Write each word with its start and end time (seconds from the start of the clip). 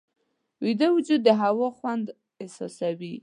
ویده 0.63 0.87
وجود 0.95 1.21
د 1.23 1.29
هوا 1.41 1.67
خوند 1.77 2.05
احساسوي 2.43 3.13